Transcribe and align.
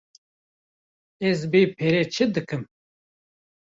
Ez 1.29 1.39
bê 1.51 1.61
pere 1.77 2.03
çê 2.13 2.25
dikim. 2.33 2.63